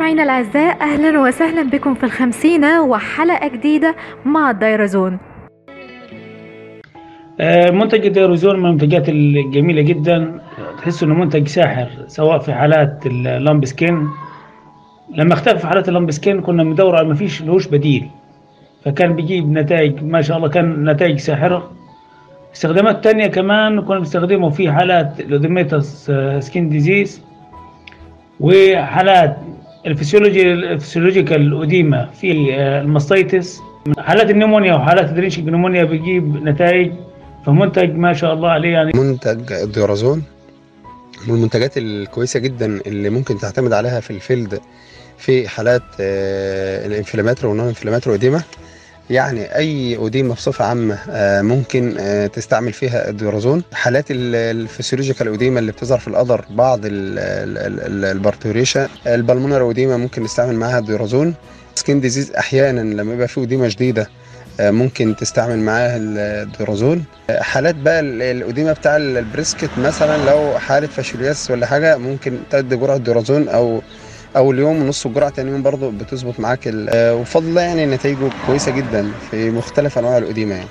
مستمعينا 0.00 0.22
الأعزاء 0.22 0.82
أهلا 0.82 1.20
وسهلا 1.20 1.62
بكم 1.62 1.94
في 1.94 2.04
الخمسينة 2.04 2.82
وحلقة 2.82 3.48
جديدة 3.48 3.96
مع 4.24 4.50
الدايرزون 4.50 5.18
آه، 7.40 7.70
منتج 7.70 8.06
الديروزون 8.06 8.58
من 8.58 8.66
المنتجات 8.66 9.08
الجميلة 9.08 9.82
جدا. 9.82 10.40
تحس 10.78 11.02
إنه 11.02 11.14
منتج 11.14 11.48
ساحر 11.48 11.88
سواء 12.06 12.38
في 12.38 12.52
حالات 12.52 13.06
ال 13.06 13.16
lumpy 13.16 13.64
skin. 13.64 14.08
لما 15.14 15.34
اختفى 15.34 15.60
في 15.60 15.66
حالات 15.66 15.88
ال 15.88 15.92
lumpy 15.92 16.10
skin 16.10 16.40
كنا 16.40 16.64
بندور 16.64 16.96
على 16.96 17.08
ما 17.08 17.14
فيش 17.14 17.42
لهوش 17.42 17.66
بديل. 17.66 18.08
فكان 18.84 19.12
بيجيب 19.12 19.52
نتائج 19.52 20.04
ما 20.04 20.22
شاء 20.22 20.36
الله 20.36 20.48
كان 20.48 20.90
نتائج 20.90 21.18
ساحرة. 21.18 21.70
استخدامات 22.54 23.04
تانية 23.04 23.26
كمان 23.26 23.80
كنا 23.80 23.98
بنستخدمه 23.98 24.50
في 24.50 24.72
حالات 24.72 25.20
ال 25.20 25.29
edematous 25.29 26.12
skin 26.38 26.68
disease 26.68 27.22
وحالات 28.40 29.36
ال 29.86 29.92
physiology 29.92 30.52
ال 30.52 30.59
physiological 30.59 31.52
edema 31.52 32.10
في 32.20 32.32
ال 32.80 32.89
mastitis 32.89 33.60
حالات 33.98 34.30
ال 34.30 34.34
pneumonia 34.34 34.74
وحالات 34.74 35.08
ال 35.08 35.12
drenching 35.12 35.48
pneumonia 35.48 35.84
بيجيب 35.84 36.44
نتائج 36.44 36.92
فمنتج 37.46 37.94
ما 37.94 38.12
شاء 38.12 38.34
الله 38.34 38.48
عليه 38.48 38.68
يعني. 38.68 38.92
منتج 38.94 39.52
الديورازون 39.52 40.22
من 41.26 41.34
المنتجات 41.34 41.78
الكويسة 41.78 42.40
جدا 42.40 42.80
اللي 42.86 43.10
ممكن 43.10 43.38
تعتمد 43.38 43.72
عليها 43.72 44.00
في 44.00 44.10
ال 44.10 44.18
field 44.18 44.60
في 45.18 45.48
حالات 45.48 45.82
آه، 46.00 46.86
ال 46.86 46.91
inflammatory 46.91 47.48
وال 47.48 47.55
non 47.55 47.66
inflammatory 47.66 48.12
edema 48.12 48.42
يعني 49.10 49.56
أي 49.56 49.96
edema 49.96 50.34
بصفة 50.34 50.64
عامة 50.64 50.98
آه، 51.10 51.42
ممكن 51.42 51.94
آه، 52.00 52.26
تستعمل 52.26 52.72
فيها 52.72 53.08
الديورازون. 53.08 53.62
حالات 53.72 54.10
ال- 54.10 54.34
ال 54.34 54.41
physiological 54.41 55.28
edema 55.28 55.60
اللي 55.60 55.72
بتظهر 55.72 55.98
في 55.98 56.08
ال 56.08 56.14
udder 56.14 56.44
بعد 56.50 56.80
ال 56.84 57.01
parturition 57.01 58.88
ال 59.06 59.11
pulmonary 59.11 59.60
edema 59.60 59.96
ممكن 59.96 60.22
نستعمل 60.22 60.54
معاها 60.54 60.78
الديورازون. 60.78 61.34
skin 61.74 62.00
disease 62.00 62.30
أحيانا 62.32 62.80
لما 62.80 63.14
يبقى 63.14 63.28
في 63.28 63.38
edema 63.38 63.68
شديدة 63.68 64.08
آه، 64.60 64.70
ممكن 64.70 65.16
تستعمل 65.16 65.58
معاها 65.58 65.96
الديورازون. 65.96 67.04
آه، 67.30 67.42
حالات 67.42 67.74
بقى 67.74 68.00
ال- 68.00 68.22
ال 68.22 68.30
edema 68.30 68.72
بتاع 68.72 68.96
ال- 68.96 69.16
ال 69.16 69.24
brisket 69.24 69.78
مثلا 69.78 70.30
لو 70.30 70.58
حالة 70.58 70.86
fascioliasis 70.86 71.50
ولا 71.50 71.66
حاجة 71.66 71.96
ممكن 71.96 72.38
تدي 72.50 72.76
جرعة 72.76 72.96
ديورازون 72.96 73.48
أو 73.48 73.82
أول 74.36 74.58
يوم 74.58 74.82
ونص 74.82 75.06
الجرعة 75.06 75.30
تاني 75.30 75.50
يوم 75.50 75.62
برضه 75.62 75.90
بتظبط 75.90 76.40
معاك 76.40 76.68
آه، 76.68 77.14
وبفضل 77.14 77.46
الله 77.48 77.60
يعني 77.60 77.86
نتائجه 77.86 78.30
كويسة 78.46 78.72
جدا 78.72 79.10
في 79.30 79.50
مختلف 79.50 79.98
أنواع 79.98 80.18
ال 80.18 80.24
edema 80.24 80.54
يعني. 80.54 80.68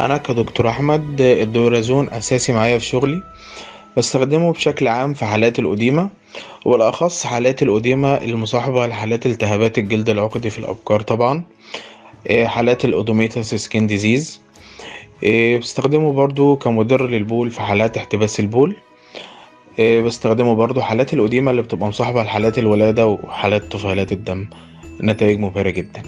أنا 0.00 0.16
كدكتور 0.16 0.68
أحمد 0.68 1.20
الدورازون 1.20 2.08
أساسي 2.10 2.52
معايا 2.52 2.78
في 2.78 2.84
شغلي 2.84 3.22
بستخدمه 3.96 4.52
بشكل 4.52 4.88
عام 4.88 5.14
في 5.14 5.24
حالات 5.24 5.58
ال 5.58 5.67
edema 5.67 6.10
وبالأخص 6.64 7.26
حالات 7.26 7.62
ال 7.62 7.71
edema 7.71 8.14
المصاحبة 8.14 8.86
لحالات 8.86 9.26
التهابات 9.26 9.78
الجلد 9.78 10.08
العقدي 10.08 10.50
في 10.50 10.58
الأبقار 10.58 11.00
طبعا 11.02 11.44
إيه، 12.30 12.46
حالات 12.46 12.84
ال 12.84 12.91
edematous 12.91 13.54
skin 13.54 13.86
disease 13.86 14.40
إيه، 15.22 15.58
بستخدمه 15.58 16.12
برضو 16.12 16.56
كمدر 16.56 17.06
للبول 17.06 17.50
في 17.50 17.60
حالات 17.62 17.96
احتباس 17.96 18.40
البول. 18.40 18.76
بستخدمه 19.80 20.54
برضو 20.54 20.80
حالات 20.80 21.14
ال 21.14 21.20
edema 21.20 21.50
اللي 21.50 21.62
بتبقى 21.62 21.88
مصاحبة 21.88 22.22
لحالات 22.22 22.58
الولادة 22.58 23.06
وحالات 23.06 23.62
طفيلات 23.72 24.12
الدم. 24.12 24.46
نتائج 25.02 25.38
مبهرة 25.40 25.70
جدا. 25.70 26.02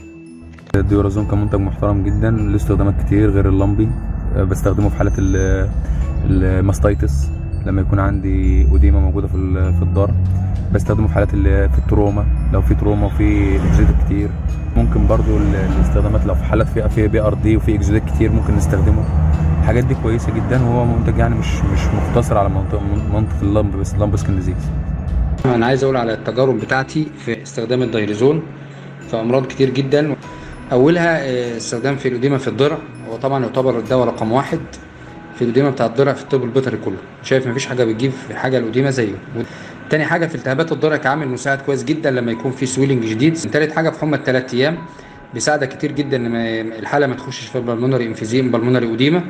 الديورازون 0.75 1.27
كمنتج 1.27 1.59
محترم 1.61 2.03
جدا 2.03 2.31
له 2.31 2.57
استخدامات 2.57 2.95
كتير 3.07 3.31
غير 3.31 3.49
ال 3.49 3.55
lumpy 3.55 3.89
أه، 4.37 4.43
بستخدمه 4.45 4.89
في 4.89 4.97
حالات 4.97 5.13
ال- 5.19 5.69
ال 6.31 6.42
mastitis 6.42 7.29
لما 7.67 7.81
يكون 7.81 7.99
عندي 7.99 8.67
edema 8.71 9.01
موجودة 9.01 9.27
في 9.27 9.33
في 9.79 9.83
ال 9.83 9.87
udder. 9.87 10.11
بستخدمه 10.75 11.07
في 11.07 11.15
حالات 11.15 11.35
ال- 11.35 11.71
في 11.71 11.79
ال 11.79 11.86
trauma 11.86 12.27
لو 12.53 12.63
في 12.63 12.75
trauma 12.75 13.07
وفي 13.07 13.57
exudate 13.57 13.95
كتير. 14.05 14.29
ممكن 14.77 15.07
برضو 15.07 15.37
ال- 15.37 15.55
الاستخدامات 15.55 16.27
لو 16.27 16.35
في 16.35 16.45
حالات 16.45 16.69
فيها 16.69 16.89
في 16.89 17.09
BRD 17.09 17.57
وفي 17.57 17.75
exudate 17.75 18.03
كتير 18.11 18.33
ممكن 18.33 18.55
نستخدمه. 18.57 19.05
الحاجات 19.65 19.85
دي 19.85 19.95
كويسة 20.03 20.33
جدا 20.33 20.63
وهو 20.65 20.85
منتج 20.85 21.19
يعني 21.19 21.35
مش 21.35 21.47
مش 21.47 21.81
مقتصر 21.87 22.39
على 22.39 22.49
منطقة 22.49 22.81
منطقة 23.13 23.43
ال 23.43 23.48
lumpy 23.48 23.77
بس 23.77 23.95
ال 23.95 23.98
lumpy 23.98 24.17
disease 24.17 24.55
أنا 25.45 25.67
عايز 25.67 25.85
أقول 25.85 25.97
على 25.97 26.15
التجارب 26.15 26.61
بتاعتي 26.61 27.07
في 27.25 27.43
استخدام 27.43 27.83
الدايريزون 27.83 28.43
في 29.11 29.21
أمراض 29.21 29.47
كتير 29.47 29.71
جدا. 29.71 30.17
أولها 30.73 31.25
آه، 31.25 31.57
استخدام 31.57 31.97
في 31.97 32.09
ال 32.09 32.14
edema 32.14 32.39
في 32.39 32.49
الضرع 32.49 32.79
هو 33.11 33.17
طبعا 33.17 33.45
يعتبر 33.45 33.79
الدواء 33.79 34.07
رقم 34.09 34.33
واحد. 34.33 34.61
في 35.37 35.43
ال 35.43 35.47
edema 35.47 35.71
بتاع 35.71 35.87
الضرع 35.87 36.13
في 36.13 36.23
الطب 36.23 36.45
البيطري 36.45 36.77
كله. 36.85 36.97
شايف 37.23 37.47
مفيش 37.47 37.67
حاجة 37.67 37.85
بتجيب 37.85 38.13
حاجة 38.35 38.59
ال 38.59 38.64
edema 38.64 38.91
زيه. 38.91 39.15
تاني 39.91 40.05
حاجة 40.05 40.27
في 40.27 40.35
التهابات 40.35 40.73
الضرع 40.73 40.97
كعامل 40.97 41.29
مساعد 41.29 41.59
كويس 41.59 41.85
جدا 41.85 42.11
لما 42.11 42.33
يكون 42.33 42.53
في 42.53 42.67
swelling 42.67 43.05
شديد. 43.05 43.35
تالت 43.35 43.73
حاجة 43.73 43.91
في 43.91 44.01
حمى 44.01 44.17
الثلاث 44.17 44.55
أيام. 44.55 44.77
بيساعدك 45.35 45.69
كتير 45.69 45.93
جدا 45.93 46.17
إن 46.17 46.37
الحالة 46.73 47.07
ما 47.07 47.15
تخشش 47.15 47.47
في 47.47 47.59
ال 47.59 47.64
pulmonary 47.64 48.07
emphysema 48.07 48.51
pulmonary 48.51 48.87
edema. 48.87 49.25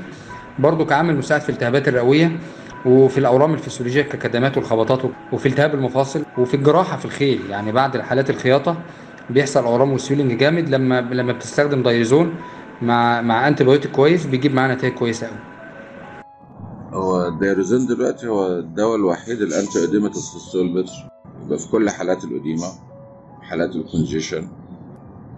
برضو 0.59 0.87
كعامل 0.87 1.17
مساعد 1.17 1.41
في 1.41 1.49
الالتهابات 1.49 1.89
الرئوية 1.89 2.39
وفي 2.87 3.19
الأورام 3.19 3.55
الفسيولوجية 3.55 4.03
ككدمات 4.03 4.57
والخبطات 4.57 5.01
وفي 5.33 5.47
التهاب 5.49 5.75
المفاصل 5.75 6.23
وفي 6.39 6.55
الجراحة 6.55 6.97
في 6.97 7.05
الخيل. 7.05 7.41
يعني 7.51 7.73
بعد 7.73 8.01
حالات 8.01 8.31
الخياطة 8.31 8.77
بيحصل 9.31 9.65
أورام 9.65 9.93
و 9.93 9.97
swelling 9.97 10.33
جامد 10.39 10.69
لما 10.69 11.01
لما 11.01 11.33
بتستخدم 11.33 11.83
دايريزون 11.83 12.35
مع 12.83 13.23
مع 13.23 13.49
antibiotic 13.49 13.91
كويس 13.91 14.27
بيجيب 14.27 14.55
معاه 14.55 14.75
نتائج 14.75 14.95
كويسة 14.95 15.27
قوي 15.27 15.37
هو 16.93 17.29
الدايروزين 17.29 17.87
دلوقتي 17.87 18.27
هو 18.29 18.47
الدواء 18.47 18.97
الوحيد 18.97 19.41
ال 19.43 19.81
anti-edematous 19.81 20.31
في 20.31 20.37
السوق 20.37 20.83
البيطري 20.83 20.93
يبقى 21.47 21.59
في 21.59 21.69
كل 21.69 21.91
حالات 21.91 22.25
ال 22.25 22.32
edema 22.32 22.67
حالات 23.43 23.77
ال 23.77 23.83
congestion 23.83 24.49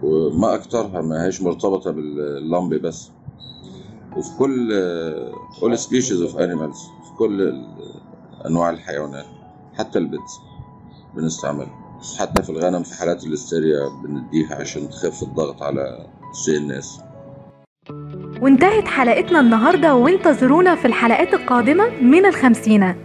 وما 0.03 0.55
أكترها 0.55 1.01
ما 1.01 1.25
هيش 1.25 1.41
مرتبطة 1.41 1.91
بال 1.91 2.14
lumpy 2.14 2.73
بس. 2.73 3.11
وفي 4.17 4.29
كل 4.39 4.69
all 5.61 5.77
species 5.79 6.29
of 6.31 6.35
animals 6.35 6.77
في 7.07 7.13
كل 7.17 7.41
ال- 7.41 7.67
أنواع 8.45 8.69
الحيوانات 8.69 9.25
حتى 9.73 9.99
ال 9.99 10.05
pets 10.05 10.31
بنستعملها. 11.15 11.87
حتى 12.19 12.43
في 12.43 12.49
الغنم 12.49 12.83
في 12.83 12.93
حالات 12.93 13.23
الاستيريا 13.23 13.79
بنديها 14.03 14.55
عشان 14.55 14.89
تخف 14.89 15.23
الضغط 15.23 15.61
على 15.63 16.07
ال 16.45 16.57
CNS. 16.57 16.99
وانتهت 18.41 18.87
حلقتنا 18.87 19.39
النهاردة 19.39 19.95
وانتظرونا 19.95 20.75
في 20.75 20.85
الحلقات 20.87 21.33
القادمة 21.33 21.89
من 22.01 22.25
الخمسينة 22.25 22.95